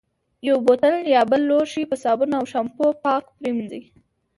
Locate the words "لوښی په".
1.49-1.95